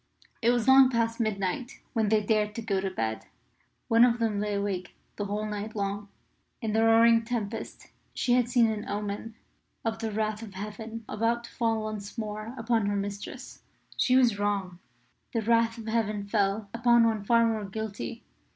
[0.41, 3.27] It was long past midnight when they dared to go to bed.
[3.87, 6.09] One of them lay awake the whole night long.
[6.59, 9.35] In the roaring tempest she had seen an omen
[9.85, 13.61] of the wrath of Heaven about to fall once more upon her mistress.
[13.95, 14.79] She was wrong.
[15.35, 18.23] The wrath of Heaven fell upon one far more guilty.